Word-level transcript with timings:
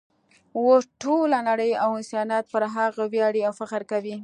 اوس 0.57 0.83
ټوله 1.01 1.39
نړۍ 1.49 1.71
او 1.83 1.89
انسانیت 1.99 2.45
پر 2.53 2.63
هغه 2.75 3.03
ویاړي 3.13 3.41
او 3.47 3.53
فخر 3.59 3.81
کوي. 3.91 4.15